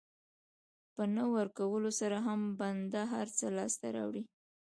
په 0.95 1.03
نه 1.15 1.23
ورکولو 1.35 1.89
سره 1.99 2.17
هم 2.27 2.41
بنده 2.59 3.01
هر 3.13 3.27
څه 3.37 3.45
لاسته 3.57 3.87
راوړي. 3.95 4.23